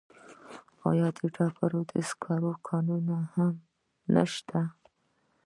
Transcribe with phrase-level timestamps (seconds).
[0.89, 3.53] آیا د ډبرو سکرو کانونه هم
[4.13, 4.59] نشته؟